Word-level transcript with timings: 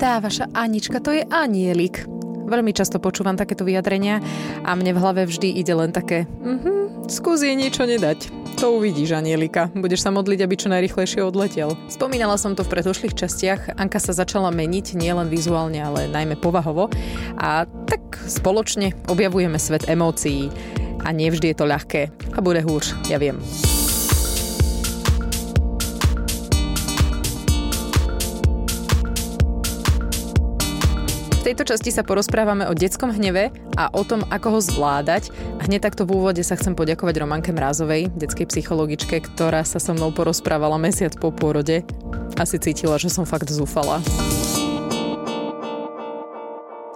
tá 0.00 0.16
vaša 0.16 0.48
Anička, 0.56 0.96
to 1.04 1.12
je 1.12 1.28
anielik. 1.28 2.08
Veľmi 2.48 2.72
často 2.72 2.96
počúvam 2.96 3.36
takéto 3.36 3.68
vyjadrenia 3.68 4.24
a 4.64 4.72
mne 4.72 4.96
v 4.96 4.98
hlave 5.04 5.22
vždy 5.28 5.60
ide 5.60 5.76
len 5.76 5.92
také 5.92 6.24
mhm, 6.40 7.06
skús 7.12 7.44
jej 7.44 7.52
niečo 7.52 7.84
nedať. 7.84 8.32
To 8.58 8.76
uvidíš, 8.76 9.16
Anielika. 9.16 9.72
Budeš 9.72 10.04
sa 10.04 10.12
modliť, 10.12 10.40
aby 10.44 10.54
čo 10.56 10.68
najrychlejšie 10.68 11.24
odletel. 11.24 11.76
Spomínala 11.88 12.36
som 12.36 12.52
to 12.52 12.60
v 12.60 12.76
predošlých 12.76 13.16
častiach. 13.16 13.60
Anka 13.80 13.96
sa 13.96 14.12
začala 14.12 14.52
meniť 14.52 15.00
nielen 15.00 15.32
vizuálne, 15.32 15.80
ale 15.80 16.12
najmä 16.12 16.36
povahovo. 16.36 16.92
A 17.40 17.64
tak 17.88 18.20
spoločne 18.28 18.92
objavujeme 19.08 19.56
svet 19.56 19.88
emócií. 19.88 20.52
A 21.00 21.08
nevždy 21.08 21.54
je 21.54 21.56
to 21.56 21.64
ľahké. 21.64 22.12
A 22.36 22.38
bude 22.44 22.60
húř, 22.60 23.08
ja 23.08 23.16
viem. 23.16 23.40
Tejto 31.50 31.66
časti 31.74 31.90
sa 31.90 32.06
porozprávame 32.06 32.70
o 32.70 32.78
detskom 32.78 33.10
hneve 33.10 33.50
a 33.74 33.90
o 33.90 34.06
tom, 34.06 34.22
ako 34.30 34.54
ho 34.54 34.60
zvládať. 34.62 35.34
A 35.58 35.66
hneď 35.66 35.82
takto 35.82 36.06
v 36.06 36.14
úvode 36.14 36.38
sa 36.46 36.54
chcem 36.54 36.78
poďakovať 36.78 37.18
Romanke 37.18 37.50
Mrázovej, 37.50 38.06
detskej 38.14 38.46
psychologičke, 38.46 39.18
ktorá 39.18 39.66
sa 39.66 39.82
so 39.82 39.90
mnou 39.90 40.14
porozprávala 40.14 40.78
mesiac 40.78 41.10
po 41.18 41.34
pôrode. 41.34 41.82
Asi 42.38 42.54
cítila, 42.62 43.02
že 43.02 43.10
som 43.10 43.26
fakt 43.26 43.50
zúfala. 43.50 43.98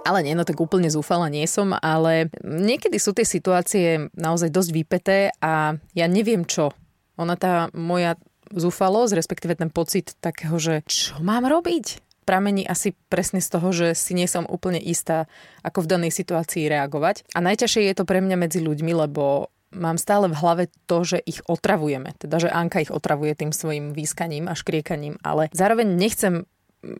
Ale 0.07 0.23
nie, 0.23 0.31
no 0.39 0.47
tak 0.47 0.55
úplne 0.55 0.87
zúfala 0.87 1.27
nie 1.27 1.43
som, 1.51 1.75
ale 1.75 2.31
niekedy 2.39 2.95
sú 2.95 3.11
tie 3.11 3.27
situácie 3.27 4.07
naozaj 4.15 4.55
dosť 4.55 4.69
vypeté 4.71 5.35
a 5.43 5.75
ja 5.91 6.07
neviem 6.07 6.47
čo. 6.47 6.71
Ona 7.19 7.35
tá 7.35 7.67
moja 7.75 8.15
zúfalosť, 8.55 9.19
respektíve 9.19 9.59
ten 9.59 9.67
pocit 9.67 10.15
takého, 10.23 10.55
že 10.55 10.79
čo 10.87 11.19
mám 11.19 11.43
robiť? 11.43 12.04
Pramení 12.25 12.65
asi 12.65 12.97
presne 13.07 13.39
z 13.39 13.49
toho, 13.53 13.69
že 13.71 13.93
si 13.93 14.17
nie 14.17 14.25
som 14.25 14.43
úplne 14.49 14.81
istá, 14.81 15.29
ako 15.61 15.85
v 15.85 15.91
danej 15.95 16.11
situácii 16.11 16.65
reagovať. 16.67 17.29
A 17.37 17.39
najťažšie 17.39 17.87
je 17.87 17.95
to 17.95 18.03
pre 18.09 18.19
mňa 18.19 18.35
medzi 18.35 18.59
ľuďmi, 18.59 18.91
lebo 18.91 19.53
mám 19.71 20.01
stále 20.01 20.27
v 20.31 20.39
hlave 20.39 20.63
to, 20.89 21.05
že 21.05 21.21
ich 21.21 21.39
otravujeme. 21.45 22.17
Teda, 22.17 22.41
že 22.41 22.49
Anka 22.49 22.81
ich 22.81 22.91
otravuje 22.91 23.37
tým 23.37 23.53
svojim 23.53 23.93
výskaním 23.93 24.49
a 24.49 24.57
škriekaním, 24.57 25.21
ale 25.21 25.53
zároveň 25.53 25.87
nechcem 25.95 26.49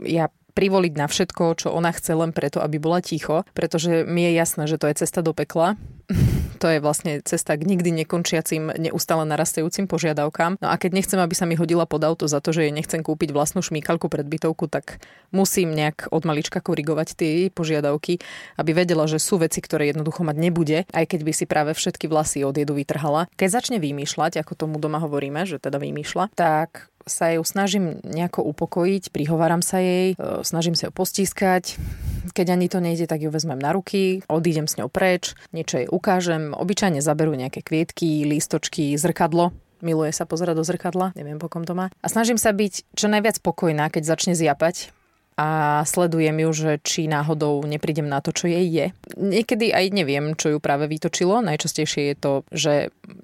ja 0.05 0.29
privoliť 0.55 0.93
na 0.95 1.11
všetko, 1.11 1.43
čo 1.59 1.67
ona 1.75 1.91
chce 1.91 2.15
len 2.15 2.31
preto, 2.31 2.63
aby 2.63 2.79
bola 2.79 3.03
ticho, 3.03 3.43
pretože 3.51 4.07
mi 4.07 4.23
je 4.25 4.31
jasné, 4.39 4.63
že 4.65 4.79
to 4.79 4.87
je 4.87 5.03
cesta 5.03 5.19
do 5.19 5.35
pekla. 5.35 5.75
to 6.61 6.71
je 6.71 6.79
vlastne 6.79 7.19
cesta 7.21 7.59
k 7.59 7.67
nikdy 7.67 7.91
nekončiacim, 7.91 8.79
neustále 8.79 9.27
narastajúcim 9.27 9.91
požiadavkám. 9.91 10.63
No 10.63 10.67
a 10.71 10.75
keď 10.79 10.91
nechcem, 10.95 11.19
aby 11.19 11.35
sa 11.35 11.43
mi 11.43 11.59
hodila 11.59 11.83
pod 11.83 12.01
auto 12.07 12.25
za 12.25 12.39
to, 12.39 12.55
že 12.55 12.65
jej 12.65 12.73
nechcem 12.73 13.03
kúpiť 13.03 13.35
vlastnú 13.35 13.59
šmíkalku 13.59 14.07
pred 14.07 14.23
bytovku, 14.23 14.71
tak 14.71 15.03
musím 15.35 15.75
nejak 15.75 16.09
od 16.15 16.23
malička 16.23 16.63
korigovať 16.63 17.07
tie 17.19 17.33
požiadavky, 17.51 18.23
aby 18.55 18.71
vedela, 18.71 19.05
že 19.05 19.19
sú 19.19 19.37
veci, 19.37 19.59
ktoré 19.59 19.91
jednoducho 19.91 20.23
mať 20.23 20.37
nebude, 20.39 20.77
aj 20.95 21.05
keď 21.05 21.19
by 21.27 21.31
si 21.35 21.45
práve 21.45 21.71
všetky 21.75 22.07
vlasy 22.07 22.47
od 22.47 22.55
jedu 22.55 22.73
vytrhala. 22.77 23.27
Keď 23.35 23.49
začne 23.51 23.77
vymýšľať, 23.83 24.39
ako 24.39 24.55
tomu 24.55 24.75
doma 24.79 25.03
hovoríme, 25.03 25.43
že 25.43 25.59
teda 25.59 25.81
vymýšľa, 25.81 26.31
tak 26.37 26.94
sa 27.05 27.31
ju 27.37 27.41
snažím 27.45 28.01
nejako 28.01 28.41
upokojiť, 28.49 29.13
prihováram 29.13 29.61
sa 29.61 29.77
jej, 29.77 30.17
e, 30.17 30.41
snažím 30.41 30.73
sa 30.73 30.89
ju 30.89 30.91
postískať. 30.91 31.77
Keď 32.33 32.47
ani 32.51 32.67
to 32.67 32.81
nejde, 32.81 33.05
tak 33.05 33.21
ju 33.21 33.29
vezmem 33.29 33.61
na 33.61 33.71
ruky, 33.71 34.25
odídem 34.25 34.65
s 34.65 34.75
ňou 34.81 34.89
preč, 34.89 35.37
niečo 35.53 35.79
jej 35.79 35.87
ukážem, 35.87 36.51
obyčajne 36.57 36.99
zaberú 36.99 37.37
nejaké 37.37 37.61
kvietky, 37.61 38.25
lístočky, 38.25 38.97
zrkadlo, 38.97 39.53
miluje 39.85 40.09
sa 40.09 40.25
pozerať 40.25 40.57
do 40.57 40.65
zrkadla, 40.65 41.13
neviem 41.13 41.37
po 41.37 41.45
kom 41.45 41.63
to 41.63 41.77
má. 41.77 41.93
A 42.01 42.07
snažím 42.09 42.41
sa 42.41 42.49
byť 42.49 42.97
čo 42.97 43.07
najviac 43.07 43.37
spokojná, 43.37 43.93
keď 43.93 44.03
začne 44.09 44.33
zjapať, 44.33 44.94
a 45.35 45.83
sledujem 45.83 46.47
ju, 46.47 46.49
že 46.55 46.71
či 46.79 47.11
náhodou 47.11 47.59
neprídem 47.67 48.07
na 48.07 48.23
to, 48.23 48.31
čo 48.31 48.47
jej 48.47 48.63
je. 48.63 48.85
Niekedy 49.19 49.75
aj 49.75 49.85
neviem, 49.91 50.31
čo 50.39 50.55
ju 50.55 50.57
práve 50.63 50.87
vytočilo. 50.87 51.43
Najčastejšie 51.43 52.01
je 52.11 52.15
to, 52.15 52.33
že 52.55 52.73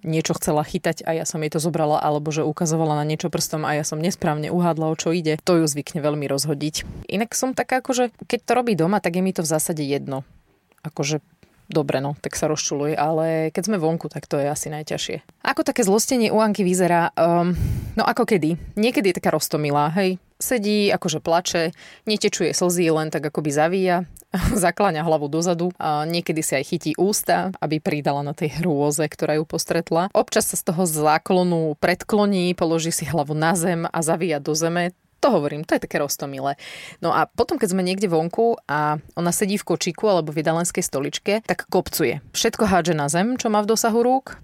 niečo 0.03 0.35
chcela 0.35 0.67
chytať 0.67 1.07
a 1.07 1.15
ja 1.15 1.23
som 1.23 1.39
jej 1.39 1.55
to 1.55 1.63
zobrala, 1.63 2.03
alebo 2.03 2.35
že 2.35 2.43
ukazovala 2.43 2.99
na 2.99 3.07
niečo 3.07 3.31
prstom 3.31 3.63
a 3.63 3.79
ja 3.79 3.87
som 3.87 4.03
nesprávne 4.03 4.51
uhádla, 4.51 4.91
o 4.91 4.99
čo 4.99 5.15
ide. 5.15 5.39
To 5.47 5.63
ju 5.63 5.65
zvykne 5.71 6.03
veľmi 6.03 6.27
rozhodiť. 6.27 7.07
Inak 7.07 7.31
som 7.31 7.55
taká, 7.55 7.79
akože 7.79 8.11
keď 8.27 8.39
to 8.43 8.51
robí 8.59 8.75
doma, 8.75 8.99
tak 8.99 9.15
je 9.15 9.23
mi 9.23 9.31
to 9.31 9.47
v 9.47 9.51
zásade 9.55 9.79
jedno. 9.79 10.27
Akože 10.83 11.23
dobre, 11.71 12.03
no, 12.03 12.19
tak 12.19 12.35
sa 12.35 12.51
rozčuluj, 12.51 12.99
ale 12.99 13.55
keď 13.55 13.71
sme 13.71 13.79
vonku, 13.79 14.11
tak 14.11 14.27
to 14.27 14.35
je 14.35 14.51
asi 14.51 14.67
najťažšie. 14.67 15.47
Ako 15.47 15.63
také 15.63 15.87
zlostenie 15.87 16.27
u 16.27 16.43
Anky 16.43 16.67
vyzerá? 16.67 17.15
Um, 17.15 17.55
no 17.95 18.03
ako 18.03 18.27
kedy? 18.27 18.75
Niekedy 18.75 19.15
je 19.15 19.17
taká 19.23 19.31
roztomilá, 19.31 19.87
hej, 19.95 20.19
Sedí, 20.41 20.89
akože 20.89 21.21
plače, 21.21 21.69
netečuje 22.09 22.51
slzy, 22.51 22.89
len 22.89 23.13
tak 23.13 23.29
akoby 23.29 23.53
zavíja, 23.53 23.97
zakláňa 24.65 25.05
hlavu 25.05 25.29
dozadu 25.29 25.69
a 25.77 26.03
niekedy 26.09 26.41
si 26.41 26.57
aj 26.57 26.65
chytí 26.65 26.91
ústa, 26.97 27.53
aby 27.61 27.77
pridala 27.77 28.25
na 28.25 28.33
tej 28.33 28.57
hrôze, 28.59 29.05
ktorá 29.05 29.37
ju 29.37 29.45
postretla. 29.45 30.09
Občas 30.17 30.49
sa 30.49 30.57
z 30.57 30.73
toho 30.73 30.83
záklonu 30.89 31.77
predkloní, 31.77 32.57
položí 32.57 32.89
si 32.89 33.05
hlavu 33.05 33.37
na 33.37 33.53
zem 33.53 33.85
a 33.85 33.99
zavíja 34.01 34.41
do 34.41 34.57
zeme. 34.57 34.97
To 35.21 35.29
hovorím, 35.37 35.61
to 35.61 35.77
je 35.77 35.85
také 35.85 36.01
roztomilé. 36.01 36.57
No 36.97 37.13
a 37.13 37.29
potom, 37.29 37.61
keď 37.61 37.77
sme 37.77 37.85
niekde 37.85 38.09
vonku 38.09 38.57
a 38.65 38.97
ona 39.13 39.29
sedí 39.29 39.53
v 39.61 39.67
kočíku 39.69 40.09
alebo 40.09 40.33
v 40.33 40.41
jedalenskej 40.41 40.81
stoličke, 40.81 41.45
tak 41.45 41.69
kopcuje. 41.69 42.25
Všetko 42.33 42.65
hádže 42.65 42.97
na 42.97 43.05
zem, 43.05 43.37
čo 43.37 43.53
má 43.53 43.61
v 43.61 43.69
dosahu 43.69 44.01
rúk, 44.01 44.41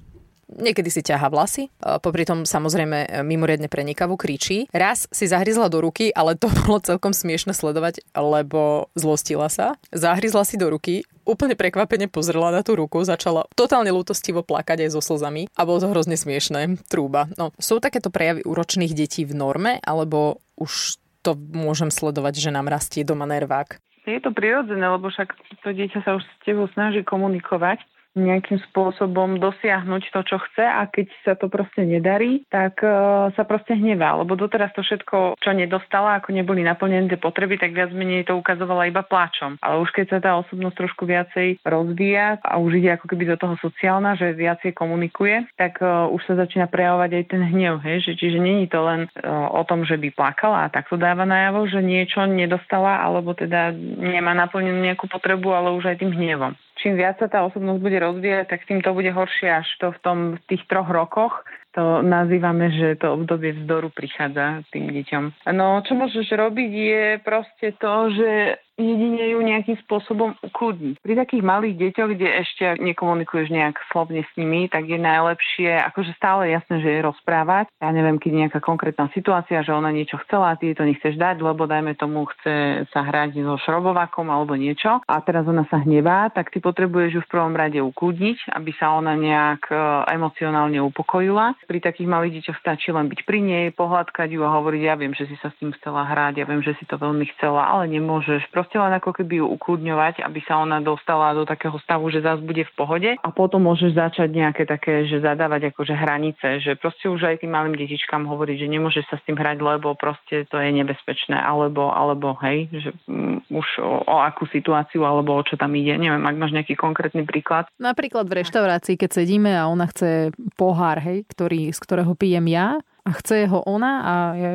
Niekedy 0.48 0.88
si 0.88 1.04
ťaha 1.04 1.28
vlasy, 1.28 1.68
popri 2.00 2.24
tom 2.24 2.48
samozrejme 2.48 2.98
e, 3.04 3.08
mimoriadne 3.20 3.68
prenikavo 3.68 4.16
kričí. 4.16 4.72
Raz 4.72 5.04
si 5.12 5.28
zahryzla 5.28 5.68
do 5.68 5.84
ruky, 5.84 6.08
ale 6.16 6.40
to 6.40 6.48
bolo 6.64 6.80
celkom 6.80 7.12
smiešne 7.12 7.52
sledovať, 7.52 8.00
lebo 8.16 8.88
zlostila 8.96 9.52
sa. 9.52 9.76
Zahryzla 9.92 10.48
si 10.48 10.56
do 10.56 10.72
ruky, 10.72 11.04
úplne 11.28 11.60
prekvapene 11.60 12.08
pozrela 12.08 12.56
na 12.56 12.64
tú 12.64 12.80
ruku, 12.80 13.04
začala 13.04 13.44
totálne 13.60 13.92
ľútostivo 13.92 14.40
plakať 14.48 14.88
aj 14.88 14.90
so 14.96 15.02
slzami 15.04 15.52
a 15.52 15.68
bolo 15.68 15.84
to 15.84 15.92
hrozne 15.92 16.16
smiešné. 16.16 16.80
Trúba. 16.88 17.28
No, 17.36 17.52
sú 17.60 17.84
takéto 17.84 18.08
prejavy 18.08 18.48
úročných 18.48 18.96
detí 18.96 19.28
v 19.28 19.36
norme, 19.36 19.84
alebo 19.84 20.40
už 20.56 20.96
to 21.28 21.36
môžem 21.36 21.92
sledovať, 21.92 22.40
že 22.40 22.56
nám 22.56 22.72
rastie 22.72 23.04
doma 23.04 23.28
nervák? 23.28 23.84
Je 24.08 24.24
to 24.24 24.32
prirodzené, 24.32 24.88
lebo 24.88 25.12
však 25.12 25.36
to 25.68 25.76
dieťa 25.76 26.08
sa 26.08 26.16
už 26.16 26.24
s 26.24 26.34
tebou 26.48 26.72
snaží 26.72 27.04
komunikovať 27.04 27.84
nejakým 28.18 28.62
spôsobom 28.72 29.38
dosiahnuť 29.38 30.04
to, 30.10 30.22
čo 30.26 30.38
chce 30.50 30.66
a 30.66 30.86
keď 30.90 31.08
sa 31.26 31.34
to 31.38 31.48
proste 31.48 31.86
nedarí, 31.86 32.44
tak 32.50 32.82
uh, 32.82 33.30
sa 33.38 33.44
proste 33.46 33.78
hnevá, 33.78 34.18
lebo 34.22 34.34
doteraz 34.34 34.74
to 34.74 34.82
všetko, 34.82 35.38
čo 35.38 35.50
nedostala, 35.54 36.20
ako 36.20 36.34
neboli 36.34 36.66
naplnené 36.66 37.10
tie 37.12 37.20
potreby, 37.22 37.62
tak 37.62 37.78
viac 37.78 37.94
menej 37.94 38.26
to 38.26 38.38
ukazovala 38.38 38.90
iba 38.90 39.06
pláčom. 39.06 39.62
Ale 39.62 39.82
už 39.82 39.94
keď 39.94 40.06
sa 40.08 40.20
tá 40.20 40.32
osobnosť 40.42 40.76
trošku 40.76 41.04
viacej 41.06 41.62
rozvíja 41.62 42.42
a 42.42 42.58
už 42.58 42.82
ide 42.82 42.98
ako 42.98 43.06
keby 43.10 43.30
do 43.30 43.38
toho 43.38 43.56
sociálna, 43.62 44.18
že 44.18 44.34
viacej 44.34 44.74
komunikuje, 44.74 45.46
tak 45.56 45.80
uh, 45.80 46.10
už 46.10 46.22
sa 46.26 46.34
začína 46.38 46.70
prejavovať 46.70 47.12
aj 47.14 47.24
ten 47.30 47.42
hnev, 47.42 47.82
hej? 47.86 48.02
Že, 48.04 48.12
čiže 48.18 48.40
není 48.42 48.66
to 48.70 48.82
len 48.82 49.10
uh, 49.22 49.50
o 49.54 49.62
tom, 49.66 49.86
že 49.86 49.96
by 49.96 50.10
plakala 50.14 50.68
a 50.68 50.74
takto 50.74 50.98
dáva 50.98 51.24
najavo, 51.24 51.70
že 51.70 51.80
niečo 51.82 52.26
nedostala 52.26 53.00
alebo 53.02 53.38
teda 53.38 53.72
nemá 53.98 54.34
naplnenú 54.34 54.82
nejakú 54.82 55.06
potrebu, 55.10 55.54
ale 55.54 55.74
už 55.74 55.94
aj 55.94 56.02
tým 56.02 56.14
hnevom 56.14 56.58
čím 56.82 56.98
viac 56.98 57.18
sa 57.18 57.28
tá 57.28 57.44
osobnosť 57.46 57.80
bude 57.82 57.98
rozvíjať, 58.00 58.46
tak 58.50 58.66
tým 58.66 58.80
to 58.82 58.94
bude 58.94 59.10
horšie 59.10 59.50
až 59.50 59.68
to 59.82 59.92
v, 59.94 60.00
tom, 60.02 60.18
v 60.38 60.44
tých 60.50 60.64
troch 60.70 60.90
rokoch. 60.90 61.46
To 61.78 62.02
nazývame, 62.02 62.74
že 62.74 62.98
to 62.98 63.14
obdobie 63.14 63.54
vzdoru 63.54 63.94
prichádza 63.94 64.66
tým 64.74 64.90
deťom. 64.90 65.54
No, 65.54 65.86
čo 65.86 65.94
môžeš 65.94 66.34
robiť 66.34 66.72
je 66.74 67.06
proste 67.22 67.68
to, 67.78 68.10
že 68.18 68.58
jedine 68.78 69.34
ju 69.34 69.40
nejakým 69.42 69.78
spôsobom 69.84 70.38
ukludniť. 70.46 71.02
Pri 71.02 71.14
takých 71.18 71.44
malých 71.44 71.76
deťoch, 71.82 72.10
kde 72.14 72.30
ešte 72.46 72.66
nekomunikuješ 72.78 73.50
nejak 73.50 73.76
slovne 73.90 74.22
s 74.22 74.32
nimi, 74.38 74.70
tak 74.70 74.86
je 74.86 75.02
najlepšie, 75.02 75.82
akože 75.92 76.14
stále 76.16 76.54
jasné, 76.54 76.80
že 76.86 76.90
je 76.94 77.02
rozprávať. 77.02 77.74
Ja 77.82 77.90
neviem, 77.90 78.22
keď 78.22 78.30
je 78.30 78.42
nejaká 78.48 78.60
konkrétna 78.62 79.10
situácia, 79.12 79.66
že 79.66 79.74
ona 79.74 79.90
niečo 79.90 80.22
chcela 80.26 80.54
a 80.54 80.60
ty 80.60 80.78
to 80.78 80.86
nechceš 80.86 81.18
dať, 81.18 81.42
lebo 81.42 81.66
dajme 81.66 81.98
tomu 81.98 82.30
chce 82.38 82.86
sa 82.94 83.02
hrať 83.02 83.42
so 83.42 83.58
šrobovakom 83.58 84.30
alebo 84.30 84.54
niečo 84.54 85.02
a 85.02 85.16
teraz 85.26 85.50
ona 85.50 85.66
sa 85.68 85.82
hnevá, 85.82 86.30
tak 86.30 86.54
ty 86.54 86.62
potrebuješ 86.62 87.12
ju 87.18 87.22
v 87.26 87.32
prvom 87.34 87.54
rade 87.58 87.82
ukludniť, 87.82 88.54
aby 88.54 88.72
sa 88.78 88.94
ona 88.94 89.18
nejak 89.18 89.74
e, 89.74 89.76
emocionálne 90.14 90.78
upokojila. 90.86 91.58
Pri 91.66 91.80
takých 91.82 92.06
malých 92.06 92.42
deťoch 92.42 92.62
stačí 92.62 92.94
len 92.94 93.10
byť 93.10 93.26
pri 93.26 93.40
nej, 93.42 93.66
pohľadkať 93.74 94.30
ju 94.30 94.42
a 94.46 94.54
hovoriť, 94.54 94.82
ja 94.86 94.96
viem, 95.00 95.18
že 95.18 95.26
si 95.26 95.36
sa 95.42 95.50
s 95.50 95.58
tým 95.58 95.74
chcela 95.82 96.06
hrať, 96.06 96.44
ja 96.44 96.46
viem, 96.46 96.62
že 96.62 96.78
si 96.78 96.86
to 96.86 97.00
veľmi 97.00 97.26
chcela, 97.38 97.66
ale 97.66 97.90
nemôžeš. 97.90 98.50
Proste 98.68 98.84
len 98.84 99.00
ako 99.00 99.16
keby 99.16 99.40
ju 99.40 99.48
ukludňovať, 99.48 100.28
aby 100.28 100.44
sa 100.44 100.60
ona 100.60 100.84
dostala 100.84 101.32
do 101.32 101.48
takého 101.48 101.80
stavu, 101.80 102.12
že 102.12 102.20
zás 102.20 102.36
bude 102.44 102.68
v 102.68 102.74
pohode 102.76 103.16
a 103.16 103.30
potom 103.32 103.64
môžeš 103.64 103.96
začať 103.96 104.28
nejaké 104.28 104.68
také, 104.68 105.08
že 105.08 105.24
zadávať 105.24 105.72
akože 105.72 105.96
hranice, 105.96 106.60
že 106.60 106.76
proste 106.76 107.08
už 107.08 107.32
aj 107.32 107.48
tým 107.48 107.56
malým 107.56 107.80
detičkám 107.80 108.28
hovoriť, 108.28 108.60
že 108.60 108.68
nemôže 108.68 109.08
sa 109.08 109.16
s 109.16 109.24
tým 109.24 109.40
hrať, 109.40 109.64
lebo 109.64 109.96
proste 109.96 110.44
to 110.52 110.60
je 110.60 110.68
nebezpečné, 110.76 111.40
alebo, 111.40 111.96
alebo 111.96 112.36
hej, 112.44 112.68
že 112.76 112.92
um, 113.08 113.40
už 113.48 113.80
o, 113.80 114.04
o 114.04 114.16
akú 114.20 114.44
situáciu, 114.52 115.08
alebo 115.08 115.40
o 115.40 115.48
čo 115.48 115.56
tam 115.56 115.72
ide. 115.72 115.96
Neviem, 115.96 116.28
ak 116.28 116.36
máš 116.36 116.52
nejaký 116.52 116.76
konkrétny 116.76 117.24
príklad. 117.24 117.72
Napríklad 117.80 118.28
v 118.28 118.44
reštaurácii, 118.44 119.00
keď 119.00 119.24
sedíme 119.24 119.56
a 119.56 119.72
ona 119.72 119.88
chce 119.88 120.36
pohár, 120.60 121.00
hej, 121.00 121.24
ktorý, 121.32 121.72
z 121.72 121.80
ktorého 121.80 122.12
pijem 122.20 122.52
ja, 122.52 122.84
a 123.08 123.10
chce 123.16 123.48
ho 123.48 123.64
ona 123.64 123.92
a 124.04 124.14
ja 124.36 124.50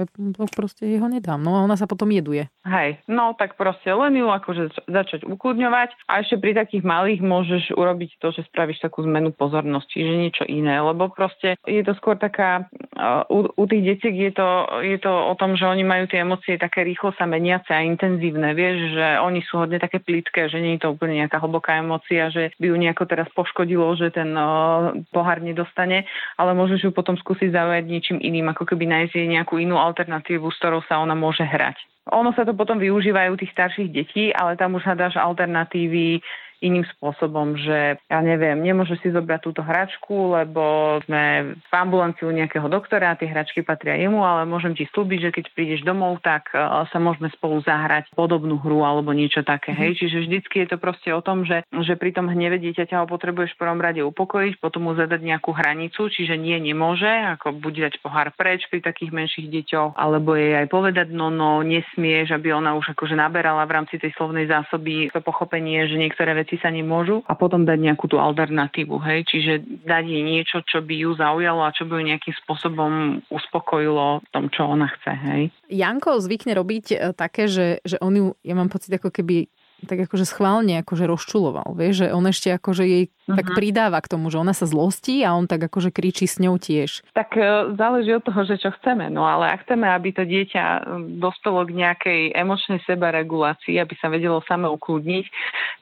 proste 0.52 0.84
jeho 0.84 1.08
nedám. 1.08 1.40
No 1.40 1.56
a 1.56 1.64
ona 1.64 1.80
sa 1.80 1.88
potom 1.88 2.12
jeduje. 2.12 2.52
Hej, 2.68 3.00
no 3.08 3.32
tak 3.32 3.56
proste 3.56 3.88
len 3.88 4.12
ju 4.12 4.28
akože 4.28 4.84
začať 4.92 5.24
ukludňovať 5.24 5.96
a 6.04 6.20
ešte 6.20 6.36
pri 6.36 6.52
takých 6.60 6.84
malých 6.84 7.24
môžeš 7.24 7.72
urobiť 7.72 8.20
to, 8.20 8.28
že 8.36 8.44
spravíš 8.52 8.84
takú 8.84 9.00
zmenu 9.08 9.32
pozornosti, 9.32 10.04
že 10.04 10.20
niečo 10.20 10.44
iné, 10.44 10.84
lebo 10.84 11.08
proste 11.08 11.56
je 11.64 11.80
to 11.80 11.96
skôr 11.96 12.20
taká, 12.20 12.68
uh, 13.00 13.24
u, 13.32 13.48
u 13.48 13.64
tých 13.64 13.96
detí 13.96 14.12
je 14.12 14.36
to, 14.36 14.48
je 14.84 15.00
to 15.00 15.08
o 15.08 15.32
tom, 15.40 15.56
že 15.56 15.64
oni 15.64 15.82
majú 15.82 16.04
tie 16.12 16.20
emócie 16.20 16.60
také 16.60 16.84
rýchlo 16.84 17.16
sa 17.16 17.24
meniace 17.24 17.72
a 17.72 17.80
intenzívne, 17.80 18.52
vieš, 18.52 18.92
že 18.92 19.06
oni 19.24 19.40
sú 19.48 19.64
hodne 19.64 19.80
také 19.80 20.04
plítke, 20.04 20.52
že 20.52 20.60
nie 20.60 20.76
je 20.76 20.84
to 20.84 20.92
úplne 20.92 21.24
nejaká 21.24 21.40
hlboká 21.40 21.80
emócia, 21.80 22.28
že 22.28 22.52
by 22.60 22.68
ju 22.68 22.76
nejako 22.76 23.08
teraz 23.08 23.32
poškodilo, 23.32 23.96
že 23.96 24.12
ten 24.12 24.36
uh, 24.36 24.92
pohár 25.08 25.40
nedostane, 25.40 26.04
ale 26.36 26.52
môžeš 26.52 26.84
ju 26.84 26.90
potom 26.92 27.16
skúsiť 27.16 27.48
zaujať 27.48 27.84
niečím 27.88 28.18
iným, 28.20 28.41
ako 28.50 28.66
keby 28.66 28.88
nájsť 28.90 29.12
jej 29.14 29.28
nejakú 29.30 29.62
inú 29.62 29.78
alternatívu, 29.78 30.50
s 30.50 30.58
ktorou 30.58 30.82
sa 30.88 30.98
ona 30.98 31.14
môže 31.14 31.46
hrať. 31.46 31.78
Ono 32.10 32.34
sa 32.34 32.42
to 32.42 32.56
potom 32.56 32.82
využívajú 32.82 33.38
tých 33.38 33.54
starších 33.54 33.88
detí, 33.94 34.34
ale 34.34 34.58
tam 34.58 34.74
už 34.74 34.82
hľadáš 34.82 35.14
alternatívy 35.20 36.18
iným 36.62 36.86
spôsobom, 36.96 37.58
že 37.58 37.98
ja 37.98 38.20
neviem, 38.22 38.62
nemôžeš 38.62 39.02
si 39.02 39.08
zobrať 39.10 39.40
túto 39.42 39.60
hračku, 39.66 40.38
lebo 40.38 40.96
sme 41.04 41.54
v 41.58 41.72
ambulancii 41.74 42.22
u 42.22 42.32
nejakého 42.32 42.70
doktora, 42.70 43.18
tie 43.18 43.26
hračky 43.26 43.66
patria 43.66 43.98
jemu, 43.98 44.22
ale 44.22 44.46
môžem 44.46 44.72
ti 44.78 44.86
slúbiť, 44.94 45.18
že 45.28 45.34
keď 45.34 45.44
prídeš 45.52 45.82
domov, 45.82 46.22
tak 46.22 46.54
e, 46.54 46.62
sa 46.62 46.98
môžeme 47.02 47.28
spolu 47.34 47.58
zahrať 47.66 48.14
podobnú 48.14 48.62
hru 48.62 48.86
alebo 48.86 49.10
niečo 49.10 49.42
také. 49.42 49.74
Hej? 49.74 49.94
Mhm. 49.94 49.98
Čiže 49.98 50.16
vždycky 50.22 50.56
je 50.62 50.68
to 50.70 50.78
proste 50.78 51.10
o 51.10 51.20
tom, 51.20 51.42
že, 51.42 51.66
že 51.68 51.98
pri 51.98 52.14
tom 52.14 52.30
hneve 52.30 52.62
dieťaťa 52.62 53.02
ho 53.02 53.06
potrebuješ 53.10 53.58
v 53.58 53.60
prvom 53.60 53.82
rade 53.82 54.00
upokojiť, 54.06 54.62
potom 54.62 54.86
mu 54.86 54.94
zadať 54.94 55.18
nejakú 55.18 55.50
hranicu, 55.50 56.06
čiže 56.06 56.38
nie 56.38 56.56
nemôže, 56.62 57.10
ako 57.38 57.58
buď 57.58 57.90
dať 57.90 57.94
pohár 58.00 58.30
preč 58.32 58.64
pri 58.70 58.78
takých 58.78 59.10
menších 59.10 59.50
deťoch, 59.50 59.98
alebo 59.98 60.38
jej 60.38 60.62
aj 60.62 60.66
povedať 60.70 61.10
no 61.10 61.32
no, 61.32 61.64
nesmieš, 61.64 62.34
aby 62.36 62.52
ona 62.52 62.76
už 62.76 62.92
akože 62.94 63.16
naberala 63.16 63.64
v 63.66 63.74
rámci 63.80 63.96
tej 63.96 64.12
slovnej 64.14 64.46
zásoby 64.46 65.08
to 65.10 65.20
pochopenie, 65.24 65.88
že 65.88 65.96
niektoré 65.96 66.36
veci 66.36 66.51
veci 66.52 66.60
sa 66.60 66.68
nemôžu 66.68 67.24
a 67.24 67.32
potom 67.32 67.64
dať 67.64 67.80
nejakú 67.80 68.12
tú 68.12 68.20
alternatívu, 68.20 69.00
hej, 69.08 69.24
čiže 69.24 69.64
dať 69.88 70.04
jej 70.04 70.20
niečo, 70.20 70.60
čo 70.68 70.84
by 70.84 70.92
ju 71.00 71.16
zaujalo 71.16 71.64
a 71.64 71.72
čo 71.72 71.88
by 71.88 71.96
ju 71.96 72.02
nejakým 72.12 72.34
spôsobom 72.44 72.92
uspokojilo 73.32 74.20
v 74.20 74.28
tom, 74.36 74.52
čo 74.52 74.68
ona 74.68 74.92
chce, 75.00 75.12
hej. 75.16 75.42
Janko 75.72 76.20
zvykne 76.20 76.52
robiť 76.52 76.86
e, 76.92 76.96
také, 77.16 77.48
že, 77.48 77.80
že 77.88 77.96
on 78.04 78.12
ju, 78.12 78.26
ja 78.44 78.52
mám 78.52 78.68
pocit, 78.68 78.92
ako 78.92 79.08
keby 79.08 79.48
tak 79.86 80.06
akože 80.06 80.26
schválne 80.26 80.78
akože 80.82 81.04
rozčuloval, 81.10 81.74
vieš, 81.74 82.06
že 82.06 82.14
on 82.14 82.24
ešte 82.30 82.54
akože 82.54 82.84
jej 82.86 83.04
uh-huh. 83.10 83.38
tak 83.38 83.46
pridáva 83.54 83.98
k 83.98 84.10
tomu, 84.14 84.30
že 84.30 84.38
ona 84.38 84.54
sa 84.54 84.66
zlostí 84.66 85.26
a 85.26 85.34
on 85.34 85.50
tak 85.50 85.66
akože 85.66 85.90
kričí 85.90 86.30
s 86.30 86.38
ňou 86.38 86.58
tiež. 86.58 87.02
Tak 87.14 87.34
e, 87.34 87.74
záleží 87.74 88.14
od 88.14 88.22
toho, 88.22 88.46
že 88.46 88.62
čo 88.62 88.70
chceme, 88.78 89.10
no 89.10 89.26
ale 89.26 89.50
ak 89.50 89.66
chceme, 89.66 89.86
aby 89.90 90.14
to 90.14 90.22
dieťa 90.22 90.62
e, 90.62 90.80
dospelo 91.18 91.66
k 91.66 91.72
nejakej 91.74 92.20
emočnej 92.34 92.80
sebaregulácii, 92.86 93.78
aby 93.82 93.94
sa 93.98 94.06
vedelo 94.06 94.42
same 94.46 94.70
ukludniť, 94.70 95.24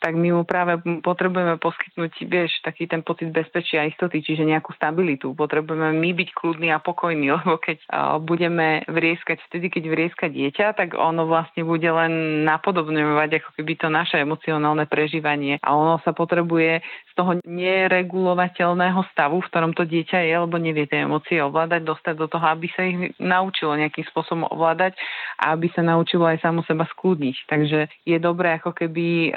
tak 0.00 0.17
my 0.17 0.32
mu 0.32 0.43
práve 0.49 0.81
potrebujeme 1.05 1.61
poskytnúť, 1.61 2.25
vieš, 2.25 2.56
taký 2.64 2.88
ten 2.88 3.05
pocit 3.05 3.29
bezpečia 3.29 3.85
a 3.85 3.88
istoty, 3.93 4.25
čiže 4.25 4.49
nejakú 4.49 4.73
stabilitu. 4.73 5.37
Potrebujeme 5.37 5.93
my 5.93 6.11
byť 6.17 6.29
kľudní 6.32 6.73
a 6.73 6.81
pokojní, 6.81 7.29
lebo 7.37 7.61
keď 7.61 7.85
budeme 8.25 8.82
vrieskať 8.88 9.44
vtedy, 9.47 9.69
keď 9.69 9.85
vrieska 9.93 10.26
dieťa, 10.32 10.73
tak 10.73 10.97
ono 10.97 11.29
vlastne 11.29 11.62
bude 11.69 11.87
len 11.87 12.43
napodobňovať 12.49 13.44
ako 13.44 13.50
keby 13.61 13.73
to 13.76 13.93
naše 13.93 14.17
emocionálne 14.17 14.88
prežívanie 14.88 15.61
a 15.61 15.76
ono 15.76 16.00
sa 16.00 16.17
potrebuje 16.17 16.81
z 16.81 17.12
toho 17.12 17.37
neregulovateľného 17.44 19.05
stavu, 19.12 19.44
v 19.44 19.49
ktorom 19.52 19.73
to 19.76 19.85
dieťa 19.85 20.25
je, 20.25 20.35
lebo 20.41 20.56
nevie 20.56 20.88
tie 20.88 21.05
emócie 21.05 21.44
ovládať, 21.44 21.85
dostať 21.85 22.14
do 22.17 22.26
toho, 22.32 22.47
aby 22.49 22.67
sa 22.73 22.82
ich 22.88 23.12
naučilo 23.20 23.76
nejakým 23.76 24.08
spôsobom 24.08 24.49
ovládať 24.49 24.97
a 25.37 25.52
aby 25.52 25.69
sa 25.76 25.85
naučilo 25.85 26.25
aj 26.25 26.41
samo 26.41 26.64
seba 26.64 26.88
skľudniť. 26.88 27.37
Takže 27.44 27.79
je 28.08 28.17
dobré 28.17 28.56
ako 28.56 28.73
keby 28.73 29.37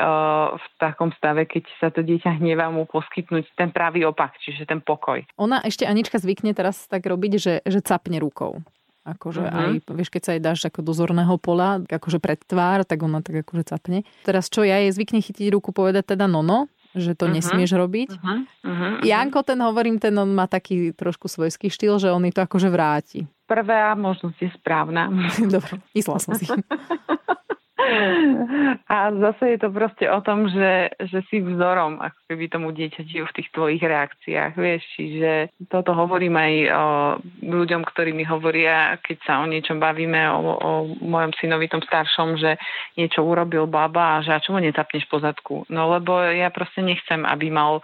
v 0.55 0.65
takom 0.77 1.09
stave, 1.17 1.45
keď 1.49 1.63
sa 1.81 1.87
to 1.89 2.05
dieťa 2.05 2.37
hnevá, 2.37 2.69
mu 2.69 2.85
poskytnúť 2.85 3.53
ten 3.57 3.69
pravý 3.73 4.05
opak, 4.05 4.37
čiže 4.41 4.69
ten 4.69 4.79
pokoj. 4.79 5.23
Ona 5.37 5.61
ešte 5.65 5.87
Anička 5.87 6.21
zvykne 6.21 6.53
teraz 6.53 6.85
tak 6.85 7.05
robiť, 7.05 7.31
že, 7.37 7.53
že 7.65 7.79
capne 7.81 8.21
rukou. 8.21 8.61
Akože 9.03 9.43
uh-huh. 9.43 9.83
aj, 9.83 9.91
vieš, 9.91 10.09
keď 10.15 10.21
sa 10.23 10.31
jej 10.31 10.43
dáš 10.43 10.63
ako 10.63 10.79
do 10.79 10.95
zorného 10.95 11.35
pola, 11.35 11.83
akože 11.83 12.23
pred 12.23 12.39
tvár, 12.39 12.87
tak 12.87 13.03
ona 13.03 13.19
tak 13.19 13.43
akože 13.43 13.67
capne. 13.67 14.07
Teraz 14.23 14.47
čo, 14.47 14.63
ja 14.63 14.79
jej 14.79 14.95
zvykne 14.95 15.19
chytiť 15.19 15.51
ruku, 15.51 15.75
povedať 15.75 16.15
teda 16.15 16.23
nono, 16.23 16.71
že 16.95 17.11
to 17.11 17.27
uh-huh. 17.27 17.35
nesmieš 17.35 17.75
robiť. 17.75 18.09
Uh-huh. 18.15 18.47
Uh-huh. 18.63 18.93
Janko, 19.03 19.43
ten 19.43 19.59
hovorím, 19.59 19.99
ten 19.99 20.15
on 20.15 20.31
má 20.31 20.47
taký 20.47 20.95
trošku 20.95 21.27
svojský 21.27 21.67
štýl, 21.67 21.99
že 21.99 22.15
on 22.15 22.23
to 22.31 22.39
akože 22.39 22.71
vráti. 22.71 23.27
Prvá 23.43 23.91
možnosť 23.99 24.37
je 24.39 24.49
správna. 24.55 25.11
Dobre, 25.51 25.83
myslela 25.91 26.19
som 26.23 26.31
si. 26.39 26.47
A 28.87 29.11
zase 29.11 29.55
je 29.55 29.57
to 29.59 29.69
proste 29.71 30.05
o 30.09 30.19
tom, 30.21 30.47
že, 30.49 30.93
že 30.99 31.19
si 31.29 31.41
vzorom 31.41 31.99
ako 31.99 32.19
keby 32.29 32.45
tomu 32.49 32.71
dieťaťu 32.71 33.25
v 33.25 33.35
tých 33.35 33.49
tvojich 33.53 33.83
reakciách, 33.83 34.53
vieš, 34.55 34.83
čiže 34.95 35.31
toto 35.67 35.95
hovorím 35.95 36.35
aj 36.37 36.53
o 36.71 36.85
ľuďom, 37.43 37.81
ktorí 37.87 38.11
mi 38.15 38.23
hovoria, 38.27 38.97
keď 39.01 39.17
sa 39.25 39.33
o 39.41 39.49
niečom 39.49 39.77
bavíme, 39.77 40.21
o, 40.31 40.39
o 40.53 40.71
mojom 41.01 41.33
synovi 41.37 41.67
tom 41.67 41.83
staršom, 41.83 42.39
že 42.39 42.55
niečo 42.99 43.23
urobil 43.23 43.65
baba 43.67 44.19
a 44.19 44.23
že 44.23 44.31
a 44.35 44.43
čo 44.43 44.53
mu 44.55 44.59
netapneš 44.59 45.05
po 45.07 45.19
zadku? 45.19 45.67
No 45.69 45.91
lebo 45.93 46.19
ja 46.21 46.49
proste 46.53 46.81
nechcem, 46.81 47.23
aby 47.23 47.49
mal 47.49 47.83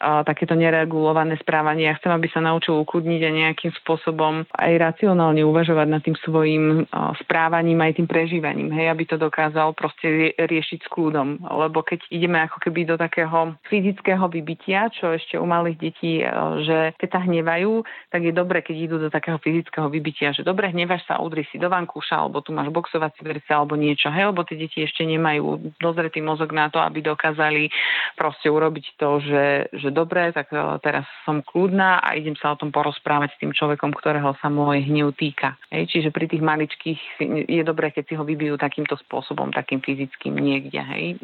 takéto 0.00 0.52
neregulované 0.52 1.40
správanie. 1.40 1.88
Ja 1.88 1.96
chcem, 1.96 2.12
aby 2.12 2.28
sa 2.28 2.44
naučil 2.44 2.76
ukludniť 2.76 3.20
a 3.24 3.30
nejakým 3.32 3.72
spôsobom 3.82 4.44
aj 4.52 4.72
racionálne 4.76 5.40
uvažovať 5.42 5.86
nad 5.88 6.02
tým 6.04 6.16
svojim 6.20 6.84
správaním 7.24 7.80
aj 7.80 7.96
tým 7.96 8.08
prežívaním, 8.08 8.70
hej, 8.72 8.92
aby 8.92 9.04
to 9.08 9.16
dokázal 9.16 9.72
proste 9.72 10.36
riešiť 10.36 10.84
s 10.84 10.88
kľudom. 10.92 11.40
Lebo 11.42 11.80
keď 11.80 12.04
ideme 12.12 12.40
ako 12.44 12.60
keby 12.60 12.88
do 12.88 12.96
takého 13.00 13.56
fyzického 13.66 14.28
vybitia, 14.28 14.92
čo 14.92 15.12
ešte 15.12 15.40
u 15.40 15.46
malých 15.48 15.78
detí, 15.80 16.20
že 16.64 16.92
keď 17.00 17.08
sa 17.08 17.20
hnevajú, 17.24 17.82
tak 18.12 18.20
je 18.24 18.32
dobre, 18.32 18.60
keď 18.60 18.76
idú 18.76 18.96
do 19.00 19.08
takého 19.08 19.40
fyzického 19.40 19.88
vybitia, 19.88 20.36
že 20.36 20.44
dobre, 20.44 20.68
hnevaš 20.70 21.04
sa, 21.08 21.22
udri 21.22 21.48
si 21.48 21.56
do 21.56 21.72
vankúša, 21.72 22.20
alebo 22.20 22.44
tu 22.44 22.52
máš 22.52 22.68
boxovací 22.68 23.24
verce, 23.24 23.50
alebo 23.50 23.78
niečo, 23.78 24.12
hej, 24.12 24.30
lebo 24.30 24.44
tie 24.44 24.60
deti 24.60 24.84
ešte 24.84 25.06
nemajú 25.08 25.76
dozretý 25.80 26.20
mozog 26.20 26.52
na 26.52 26.68
to, 26.68 26.82
aby 26.82 27.00
dokázali 27.00 27.72
proste 28.18 28.50
urobiť 28.52 28.86
to, 28.98 29.10
že, 29.22 29.44
že 29.72 29.85
že 29.86 29.94
dobre, 29.94 30.34
tak 30.34 30.50
e, 30.50 30.58
teraz 30.82 31.06
som 31.22 31.38
kľudná 31.46 32.02
a 32.02 32.18
idem 32.18 32.34
sa 32.34 32.52
o 32.52 32.58
tom 32.58 32.74
porozprávať 32.74 33.38
s 33.38 33.40
tým 33.40 33.54
človekom, 33.54 33.94
ktorého 33.94 34.34
sa 34.42 34.50
môj 34.50 34.82
hnev 34.82 35.14
týka. 35.14 35.54
Hej, 35.70 35.94
čiže 35.94 36.10
pri 36.10 36.26
tých 36.26 36.42
maličkých 36.42 37.00
je 37.46 37.62
dobré, 37.62 37.94
keď 37.94 38.04
si 38.10 38.14
ho 38.18 38.26
vybijú 38.26 38.58
takýmto 38.58 38.98
spôsobom, 39.06 39.54
takým 39.54 39.78
fyzickým 39.78 40.34
niekde. 40.34 40.82
Hej. 40.82 41.22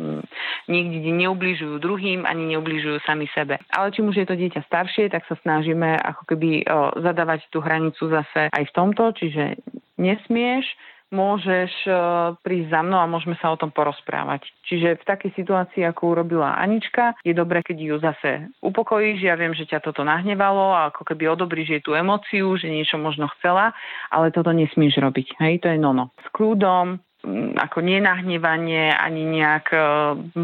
Niekde, 0.70 0.96
kde 1.02 1.12
neubližujú 1.26 1.82
druhým, 1.82 2.22
ani 2.22 2.54
neubližujú 2.54 3.02
sami 3.02 3.26
sebe. 3.34 3.58
Ale 3.74 3.90
čím 3.90 4.14
už 4.14 4.22
je 4.22 4.26
to 4.30 4.38
dieťa 4.38 4.62
staršie, 4.70 5.10
tak 5.10 5.26
sa 5.26 5.34
snažíme 5.42 5.98
ako 5.98 6.22
keby 6.30 6.62
o, 6.62 6.94
e, 6.94 7.02
zadávať 7.02 7.50
tú 7.50 7.58
hranicu 7.58 8.06
zase 8.06 8.46
aj 8.54 8.64
v 8.70 8.74
tomto, 8.78 9.10
čiže 9.18 9.58
nesmieš, 9.98 10.64
môžeš 11.12 11.72
e, 11.86 11.92
prísť 12.40 12.68
za 12.72 12.80
mnou 12.80 12.98
a 12.98 13.06
môžeme 13.06 13.36
sa 13.38 13.52
o 13.52 13.60
tom 13.60 13.70
porozprávať. 13.70 14.48
Čiže 14.66 14.98
v 14.98 15.04
takej 15.06 15.30
situácii, 15.36 15.84
ako 15.84 16.18
urobila 16.18 16.56
Anička, 16.56 17.14
je 17.22 17.36
dobré, 17.36 17.60
keď 17.60 17.76
ju 17.76 17.96
zase 18.00 18.30
upokojíš. 18.64 19.22
Ja 19.22 19.36
viem, 19.36 19.52
že 19.52 19.68
ťa 19.68 19.84
toto 19.84 20.02
nahnevalo 20.02 20.72
a 20.72 20.88
ako 20.88 21.04
keby 21.04 21.28
odobríš 21.28 21.78
jej 21.78 21.82
tú 21.84 21.92
emóciu, 21.92 22.56
že 22.56 22.72
niečo 22.72 22.96
možno 22.96 23.28
chcela, 23.38 23.76
ale 24.08 24.32
toto 24.32 24.50
nesmieš 24.50 24.98
robiť. 24.98 25.38
Hej, 25.38 25.62
to 25.62 25.68
je 25.70 25.78
nono. 25.78 26.10
S 26.18 26.28
kľudom, 26.32 26.96
Mm, 26.96 27.11
ako 27.56 27.78
nenahnevanie, 27.86 28.90
ani 28.90 29.22
nejak 29.22 29.66
e, 29.70 29.78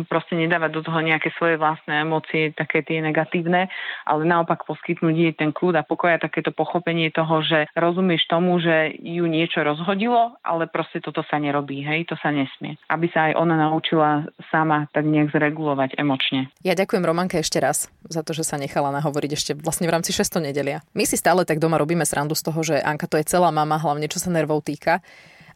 proste 0.07 0.39
nedávať 0.39 0.71
do 0.79 0.83
toho 0.87 1.03
nejaké 1.03 1.35
svoje 1.35 1.59
vlastné 1.59 2.07
emócie, 2.07 2.55
také 2.55 2.87
tie 2.87 3.03
negatívne, 3.03 3.67
ale 4.07 4.23
naopak 4.23 4.63
poskytnúť 4.63 5.15
jej 5.15 5.33
ten 5.35 5.51
kľud 5.51 5.75
a 5.75 5.83
pokoja 5.83 6.23
takéto 6.23 6.55
pochopenie 6.55 7.11
toho, 7.11 7.43
že 7.43 7.67
rozumieš 7.75 8.31
tomu, 8.31 8.63
že 8.63 8.95
ju 9.03 9.27
niečo 9.27 9.67
rozhodilo, 9.67 10.39
ale 10.47 10.71
proste 10.71 11.03
toto 11.03 11.27
sa 11.27 11.43
nerobí, 11.43 11.83
hej, 11.83 12.07
to 12.07 12.15
sa 12.23 12.31
nesmie. 12.31 12.79
Aby 12.87 13.11
sa 13.11 13.31
aj 13.31 13.33
ona 13.35 13.59
naučila 13.59 14.31
sama 14.55 14.87
tak 14.95 15.03
nejak 15.03 15.35
zregulovať 15.35 15.99
emočne. 15.99 16.47
Ja 16.63 16.79
ďakujem 16.79 17.03
Romanke 17.03 17.43
ešte 17.43 17.59
raz 17.59 17.91
za 18.07 18.23
to, 18.23 18.31
že 18.31 18.47
sa 18.47 18.55
nechala 18.55 18.95
nahovoriť 18.95 19.31
ešte 19.35 19.53
vlastne 19.59 19.91
v 19.91 19.99
rámci 19.99 20.15
600 20.15 20.55
nedelia. 20.55 20.87
My 20.95 21.03
si 21.03 21.19
stále 21.19 21.43
tak 21.43 21.59
doma 21.59 21.75
robíme 21.75 22.07
srandu 22.07 22.39
z 22.39 22.47
toho, 22.47 22.61
že 22.63 22.79
Anka 22.79 23.11
to 23.11 23.19
je 23.19 23.27
celá 23.27 23.51
mama, 23.51 23.83
hlavne 23.83 24.07
čo 24.07 24.23
sa 24.23 24.31
nervov 24.31 24.63
týka. 24.63 25.03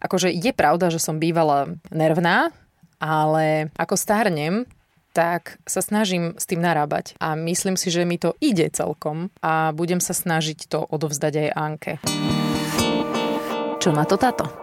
Akože 0.03 0.35
je 0.35 0.51
pravda, 0.51 0.91
že 0.91 0.99
som 0.99 1.23
bývala 1.23 1.79
nervná, 1.95 2.51
ale 2.99 3.71
ako 3.79 3.95
starnem, 3.95 4.67
tak 5.13 5.61
sa 5.69 5.85
snažím 5.85 6.35
s 6.41 6.49
tým 6.49 6.65
narábať 6.65 7.15
a 7.21 7.37
myslím 7.37 7.77
si, 7.77 7.93
že 7.93 8.09
mi 8.09 8.17
to 8.17 8.33
ide 8.41 8.73
celkom 8.73 9.29
a 9.45 9.71
budem 9.77 10.01
sa 10.01 10.17
snažiť 10.17 10.67
to 10.67 10.83
odovzdať 10.89 11.33
aj 11.37 11.49
Anke. 11.53 11.93
Čo 13.79 13.93
na 13.93 14.09
to 14.09 14.17
táto? 14.17 14.62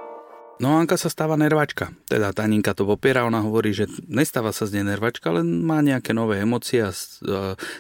No 0.60 0.76
Anka 0.76 1.00
sa 1.00 1.08
stáva 1.08 1.40
nervačka. 1.40 1.96
Teda 2.12 2.36
Taninka 2.36 2.76
to 2.76 2.84
popiera, 2.84 3.24
ona 3.24 3.40
hovorí, 3.40 3.72
že 3.72 3.88
nestáva 4.12 4.52
sa 4.52 4.68
z 4.68 4.80
nej 4.80 4.92
nervačka, 4.92 5.32
len 5.32 5.64
má 5.64 5.80
nejaké 5.80 6.12
nové 6.12 6.44
emócie 6.44 6.84
a 6.84 6.92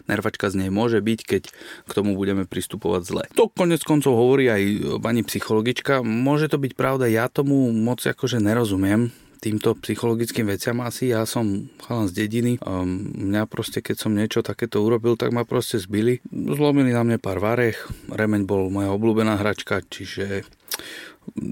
nervačka 0.07 0.48
z 0.48 0.63
nej 0.63 0.71
môže 0.71 1.03
byť, 1.03 1.19
keď 1.27 1.43
k 1.83 1.91
tomu 1.91 2.15
budeme 2.15 2.48
pristupovať 2.48 3.01
zle. 3.03 3.24
To 3.36 3.51
konec 3.51 3.83
koncov 3.83 4.15
hovorí 4.15 4.48
aj 4.48 4.63
pani 5.03 5.27
psychologička. 5.27 6.00
Môže 6.07 6.48
to 6.48 6.55
byť 6.55 6.71
pravda, 6.79 7.12
ja 7.12 7.27
tomu 7.27 7.67
moc 7.75 8.00
akože 8.00 8.39
nerozumiem 8.39 9.12
týmto 9.39 9.75
psychologickým 9.79 10.51
veciam 10.51 10.79
asi. 10.83 11.15
Ja 11.15 11.24
som 11.24 11.71
chalan 11.83 12.12
z 12.12 12.27
dediny. 12.27 12.59
Mňa 12.63 13.48
proste, 13.48 13.79
keď 13.79 13.95
som 13.95 14.12
niečo 14.12 14.43
takéto 14.43 14.83
urobil, 14.83 15.15
tak 15.15 15.31
ma 15.31 15.48
proste 15.48 15.79
zbili. 15.79 16.19
Zlomili 16.31 16.91
na 16.91 17.07
mne 17.07 17.17
pár 17.19 17.39
varech. 17.39 17.88
Remeň 18.12 18.43
bol 18.43 18.67
moja 18.67 18.91
obľúbená 18.91 19.39
hračka, 19.39 19.79
čiže 19.88 20.43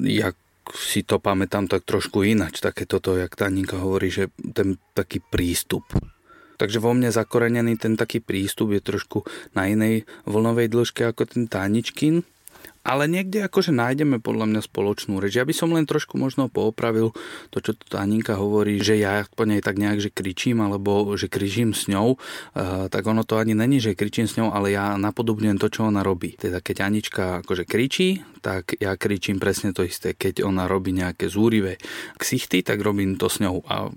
ja 0.04 0.36
si 0.76 1.04
to 1.04 1.22
pamätám 1.22 1.70
tak 1.70 1.88
trošku 1.88 2.24
inač, 2.24 2.60
také 2.60 2.84
toto, 2.84 3.16
jak 3.16 3.36
Taninka 3.38 3.80
hovorí, 3.80 4.12
že 4.12 4.34
ten 4.52 4.80
taký 4.92 5.24
prístup. 5.24 5.84
Takže 6.58 6.82
vo 6.82 6.92
mne 6.92 7.14
zakorenený 7.14 7.78
ten 7.78 7.94
taký 7.94 8.18
prístup 8.18 8.74
je 8.74 8.82
trošku 8.82 9.24
na 9.54 9.70
inej 9.70 10.10
vlnovej 10.26 10.74
dĺžke 10.74 11.06
ako 11.06 11.30
ten 11.30 11.46
Taničkin 11.46 12.26
ale 12.88 13.04
niekde 13.12 13.44
akože 13.44 13.76
nájdeme 13.76 14.24
podľa 14.24 14.48
mňa 14.48 14.62
spoločnú 14.64 15.20
reč. 15.20 15.36
Ja 15.36 15.44
by 15.44 15.52
som 15.52 15.76
len 15.76 15.84
trošku 15.84 16.16
možno 16.16 16.48
poopravil 16.48 17.12
to, 17.52 17.60
čo 17.60 17.76
tu 17.76 18.00
Aninka 18.00 18.40
hovorí, 18.40 18.80
že 18.80 18.96
ja 18.96 19.28
po 19.36 19.44
nej 19.44 19.60
tak 19.60 19.76
nejak, 19.76 20.00
že 20.00 20.10
kričím, 20.10 20.64
alebo 20.64 21.04
že 21.20 21.28
križím 21.28 21.76
s 21.76 21.92
ňou, 21.92 22.16
uh, 22.16 22.88
tak 22.88 23.04
ono 23.04 23.28
to 23.28 23.36
ani 23.36 23.52
není, 23.52 23.84
že 23.84 23.92
kričím 23.92 24.32
s 24.32 24.40
ňou, 24.40 24.56
ale 24.56 24.72
ja 24.72 24.96
napodobňujem 24.96 25.60
to, 25.60 25.68
čo 25.68 25.92
ona 25.92 26.00
robí. 26.00 26.40
Teda 26.40 26.64
keď 26.64 26.88
Anička 26.88 27.44
akože 27.44 27.68
kričí, 27.68 28.24
tak 28.40 28.80
ja 28.80 28.96
kričím 28.96 29.44
presne 29.44 29.76
to 29.76 29.84
isté. 29.84 30.16
Keď 30.16 30.48
ona 30.48 30.72
robí 30.72 30.96
nejaké 30.96 31.28
zúrivé 31.28 31.76
ksichty, 32.16 32.64
tak 32.64 32.80
robím 32.80 33.20
to 33.20 33.28
s 33.28 33.44
ňou. 33.44 33.68
A 33.68 33.92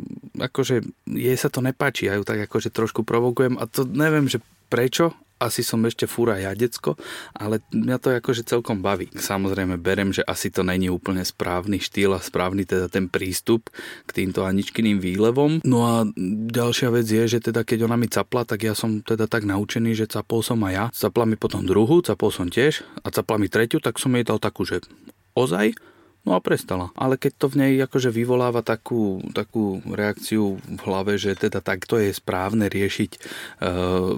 akože 0.50 0.82
jej 1.06 1.36
sa 1.38 1.46
to 1.46 1.62
nepáči, 1.62 2.10
ja 2.10 2.18
ju 2.18 2.26
tak 2.26 2.42
akože 2.50 2.74
trošku 2.74 3.06
provokujem 3.06 3.54
a 3.54 3.70
to 3.70 3.86
neviem, 3.86 4.26
že 4.26 4.42
prečo, 4.66 5.14
asi 5.40 5.64
som 5.64 5.80
ešte 5.88 6.04
fúra 6.04 6.36
ja 6.36 6.52
decko, 6.52 7.00
ale 7.32 7.64
mňa 7.72 7.96
to 7.96 8.12
akože 8.12 8.44
celkom 8.44 8.84
baví. 8.84 9.08
Samozrejme 9.16 9.80
berem, 9.80 10.12
že 10.12 10.20
asi 10.28 10.52
to 10.52 10.60
není 10.60 10.92
úplne 10.92 11.24
správny 11.24 11.80
štýl 11.80 12.12
a 12.12 12.20
správny 12.20 12.68
teda 12.68 12.92
ten 12.92 13.08
prístup 13.08 13.72
k 14.04 14.10
týmto 14.12 14.44
Aničkyným 14.44 15.00
výlevom. 15.00 15.64
No 15.64 15.78
a 15.88 16.04
ďalšia 16.52 16.92
vec 16.92 17.08
je, 17.08 17.24
že 17.26 17.38
teda 17.40 17.64
keď 17.64 17.88
ona 17.88 17.96
mi 17.96 18.12
capla, 18.12 18.44
tak 18.44 18.68
ja 18.68 18.76
som 18.76 19.00
teda 19.00 19.24
tak 19.24 19.48
naučený, 19.48 19.96
že 19.96 20.06
capol 20.06 20.44
som 20.44 20.60
aj 20.62 20.72
ja. 20.76 20.84
Capla 20.92 21.24
mi 21.24 21.40
potom 21.40 21.64
druhú, 21.64 22.04
capol 22.04 22.28
som 22.28 22.52
tiež 22.52 22.84
a 23.00 23.08
capla 23.08 23.40
mi 23.40 23.48
tretiu, 23.48 23.80
tak 23.80 23.96
som 23.96 24.12
jej 24.12 24.22
dal 24.22 24.36
takú, 24.36 24.68
že 24.68 24.84
ozaj 25.32 25.72
No 26.20 26.36
a 26.36 26.40
prestala. 26.44 26.92
Ale 27.00 27.16
keď 27.16 27.32
to 27.40 27.46
v 27.48 27.58
nej 27.64 27.72
akože 27.80 28.12
vyvoláva 28.12 28.60
takú, 28.60 29.24
takú 29.32 29.80
reakciu 29.88 30.60
v 30.60 30.80
hlave, 30.84 31.16
že 31.16 31.32
teda 31.32 31.64
takto 31.64 31.96
je 31.96 32.12
správne 32.12 32.68
riešiť 32.68 33.10
e, 33.16 33.18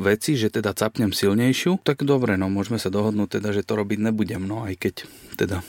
veci, 0.03 0.35
že 0.35 0.51
teda 0.51 0.75
capnem 0.75 1.15
silnejšiu, 1.15 1.79
tak 1.87 2.03
dobre, 2.03 2.35
no 2.35 2.51
môžeme 2.51 2.83
sa 2.83 2.91
dohodnúť 2.91 3.39
teda, 3.39 3.55
že 3.55 3.63
to 3.63 3.79
robiť 3.79 3.99
nebudem, 4.03 4.43
no 4.43 4.67
aj 4.67 4.75
keď 4.83 4.95
teda 5.39 5.63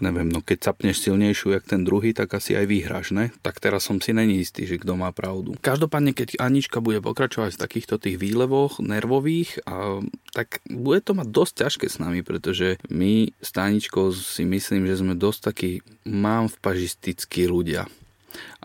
neviem, 0.00 0.28
no 0.28 0.44
keď 0.44 0.72
capneš 0.72 1.04
silnejšiu 1.04 1.56
jak 1.56 1.64
ten 1.64 1.86
druhý, 1.86 2.12
tak 2.12 2.32
asi 2.36 2.56
aj 2.56 2.66
vyhráš, 2.66 3.12
ne? 3.12 3.32
Tak 3.44 3.60
teraz 3.62 3.86
som 3.86 4.00
si 4.00 4.12
není 4.12 4.40
istý, 4.42 4.66
že 4.66 4.80
kto 4.80 4.96
má 4.96 5.12
pravdu. 5.14 5.56
Každopádne, 5.60 6.12
keď 6.16 6.40
Anička 6.40 6.82
bude 6.82 7.00
pokračovať 7.00 7.56
v 7.56 7.62
takýchto 7.62 7.96
tých 8.00 8.16
výlevoch 8.16 8.80
nervových, 8.82 9.62
a, 9.64 10.00
tak 10.32 10.64
bude 10.68 11.00
to 11.04 11.12
mať 11.16 11.28
dosť 11.30 11.54
ťažké 11.66 11.86
s 11.88 11.96
nami, 12.00 12.20
pretože 12.24 12.80
my 12.90 13.30
s 13.38 13.50
Aničkou 13.54 14.12
si 14.12 14.44
myslím, 14.44 14.88
že 14.88 15.00
sme 15.00 15.14
dosť 15.14 15.40
takí 15.52 15.72
mám 16.08 16.48
v 16.48 16.56
pažistickí 16.60 17.46
ľudia 17.46 17.86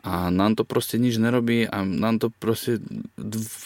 a 0.05 0.29
nám 0.29 0.53
to 0.53 0.62
proste 0.62 1.01
nič 1.01 1.17
nerobí 1.17 1.65
a 1.65 1.81
nám 1.81 2.21
to 2.21 2.29
proste 2.29 2.77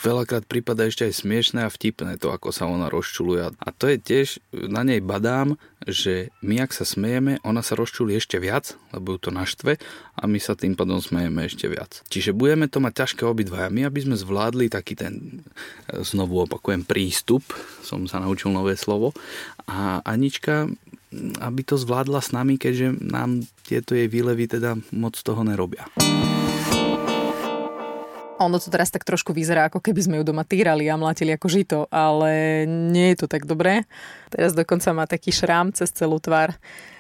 veľakrát 0.08 0.48
prípada 0.48 0.88
ešte 0.88 1.04
aj 1.04 1.20
smiešné 1.20 1.68
a 1.68 1.74
vtipné 1.74 2.16
to, 2.16 2.32
ako 2.32 2.56
sa 2.56 2.64
ona 2.64 2.88
rozčuluje. 2.88 3.52
A 3.60 3.68
to 3.76 3.92
je 3.92 4.00
tiež, 4.00 4.28
na 4.56 4.88
nej 4.88 5.04
badám, 5.04 5.60
že 5.84 6.32
my 6.40 6.64
ak 6.64 6.72
sa 6.72 6.88
smejeme, 6.88 7.44
ona 7.44 7.60
sa 7.60 7.76
rozčulí 7.76 8.16
ešte 8.16 8.40
viac, 8.40 8.80
lebo 8.96 9.20
ju 9.20 9.28
to 9.28 9.32
naštve 9.36 9.76
a 10.16 10.24
my 10.32 10.40
sa 10.40 10.56
tým 10.56 10.80
pádom 10.80 11.04
smejeme 11.04 11.44
ešte 11.44 11.68
viac. 11.68 12.08
Čiže 12.08 12.32
budeme 12.32 12.72
to 12.72 12.80
mať 12.80 13.04
ťažké 13.04 13.28
obidvaja. 13.28 13.68
My, 13.68 13.92
aby 13.92 14.00
sme 14.00 14.16
zvládli 14.16 14.72
taký 14.72 14.96
ten, 14.96 15.44
znovu 15.92 16.48
opakujem, 16.48 16.88
prístup, 16.88 17.44
som 17.84 18.08
sa 18.08 18.24
naučil 18.24 18.56
nové 18.56 18.80
slovo, 18.80 19.12
a 19.68 20.00
Anička 20.08 20.72
aby 21.42 21.66
to 21.66 21.74
zvládla 21.74 22.22
s 22.22 22.30
nami, 22.30 22.62
keďže 22.62 23.02
nám 23.02 23.42
tieto 23.66 23.98
jej 23.98 24.06
výlevy 24.06 24.46
teda 24.46 24.78
moc 24.94 25.18
toho 25.18 25.42
nerobia. 25.42 25.90
Ono 28.40 28.56
to 28.56 28.72
teraz 28.72 28.88
tak 28.88 29.04
trošku 29.04 29.36
vyzerá, 29.36 29.68
ako 29.68 29.84
keby 29.84 30.00
sme 30.00 30.16
ju 30.20 30.24
doma 30.24 30.48
týrali 30.48 30.88
a 30.88 30.96
mlátili 30.96 31.36
ako 31.36 31.48
žito, 31.52 31.80
ale 31.92 32.64
nie 32.66 33.12
je 33.12 33.24
to 33.24 33.28
tak 33.28 33.44
dobré. 33.44 33.84
Teraz 34.32 34.56
dokonca 34.56 34.96
má 34.96 35.04
taký 35.04 35.36
šrám 35.36 35.76
cez 35.76 35.92
celú 35.92 36.24
tvár. 36.24 36.56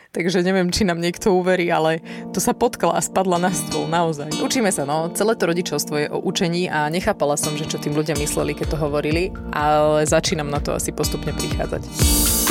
Takže 0.09 0.41
neviem, 0.41 0.73
či 0.73 0.89
nám 0.89 0.97
niekto 0.97 1.37
uverí, 1.37 1.69
ale 1.69 2.01
to 2.33 2.41
sa 2.41 2.57
potkla 2.57 2.97
a 2.97 3.01
spadla 3.01 3.37
na 3.37 3.53
stôl, 3.53 3.85
naozaj. 3.85 4.41
Učíme 4.41 4.73
sa, 4.73 4.81
no. 4.81 5.13
Celé 5.13 5.37
to 5.37 5.45
rodičovstvo 5.45 5.95
je 6.01 6.07
o 6.09 6.17
učení 6.17 6.65
a 6.65 6.89
nechápala 6.89 7.37
som, 7.37 7.53
že 7.53 7.69
čo 7.69 7.77
tým 7.77 7.93
ľudia 7.93 8.17
mysleli, 8.17 8.57
keď 8.57 8.73
to 8.73 8.77
hovorili, 8.81 9.29
ale 9.53 10.09
začínam 10.09 10.49
na 10.49 10.57
to 10.57 10.73
asi 10.73 10.89
postupne 10.89 11.29
prichádzať. 11.29 12.48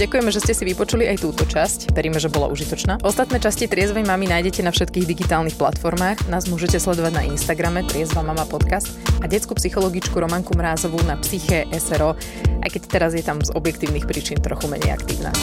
Ďakujeme, 0.00 0.32
že 0.32 0.40
ste 0.40 0.56
si 0.56 0.64
vypočuli 0.64 1.04
aj 1.04 1.20
túto 1.20 1.44
časť. 1.44 1.92
Veríme, 1.92 2.16
že 2.16 2.32
bola 2.32 2.48
užitočná. 2.48 3.04
Ostatné 3.04 3.36
časti 3.36 3.68
Triezvej 3.68 4.08
mamy 4.08 4.32
nájdete 4.32 4.64
na 4.64 4.72
všetkých 4.72 5.04
digitálnych 5.04 5.60
platformách. 5.60 6.24
Nás 6.32 6.48
môžete 6.48 6.80
sledovať 6.80 7.20
na 7.20 7.22
Instagrame 7.28 7.84
Triezva 7.84 8.24
mama 8.24 8.48
podcast 8.48 8.96
a 9.20 9.28
detskú 9.28 9.60
psychologičku 9.60 10.16
Romanku 10.16 10.56
Mrázovú 10.56 11.04
na 11.04 11.20
Psyche 11.20 11.68
SRO, 11.76 12.16
aj 12.64 12.68
keď 12.72 12.82
teraz 12.88 13.12
je 13.12 13.20
tam 13.20 13.44
z 13.44 13.52
objektívnych 13.52 14.08
príčin 14.08 14.40
trochu 14.40 14.72
menej 14.72 14.96
aktívna. 14.96 15.36